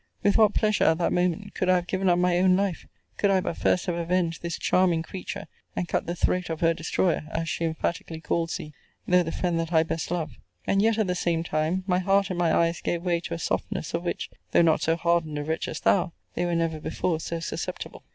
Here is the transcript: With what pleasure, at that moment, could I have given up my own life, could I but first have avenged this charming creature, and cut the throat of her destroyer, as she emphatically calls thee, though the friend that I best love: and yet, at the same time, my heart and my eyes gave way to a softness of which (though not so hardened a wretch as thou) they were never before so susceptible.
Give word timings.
With 0.23 0.35
what 0.35 0.55
pleasure, 0.55 0.85
at 0.85 0.97
that 0.97 1.13
moment, 1.13 1.53
could 1.53 1.69
I 1.69 1.75
have 1.75 1.85
given 1.85 2.09
up 2.09 2.17
my 2.17 2.39
own 2.39 2.55
life, 2.55 2.87
could 3.17 3.29
I 3.29 3.39
but 3.39 3.55
first 3.55 3.85
have 3.85 3.93
avenged 3.93 4.41
this 4.41 4.57
charming 4.57 5.03
creature, 5.03 5.45
and 5.75 5.87
cut 5.87 6.07
the 6.07 6.15
throat 6.15 6.49
of 6.49 6.61
her 6.61 6.73
destroyer, 6.73 7.25
as 7.29 7.47
she 7.47 7.65
emphatically 7.65 8.19
calls 8.19 8.57
thee, 8.57 8.73
though 9.07 9.21
the 9.21 9.31
friend 9.31 9.59
that 9.59 9.71
I 9.71 9.83
best 9.83 10.09
love: 10.09 10.39
and 10.65 10.81
yet, 10.81 10.97
at 10.97 11.05
the 11.05 11.13
same 11.13 11.43
time, 11.43 11.83
my 11.85 11.99
heart 11.99 12.31
and 12.31 12.39
my 12.39 12.51
eyes 12.51 12.81
gave 12.81 13.03
way 13.03 13.19
to 13.19 13.35
a 13.35 13.37
softness 13.37 13.93
of 13.93 14.01
which 14.03 14.31
(though 14.53 14.63
not 14.63 14.81
so 14.81 14.95
hardened 14.95 15.37
a 15.37 15.43
wretch 15.43 15.67
as 15.67 15.79
thou) 15.81 16.13
they 16.33 16.45
were 16.45 16.55
never 16.55 16.79
before 16.79 17.19
so 17.19 17.39
susceptible. 17.39 18.03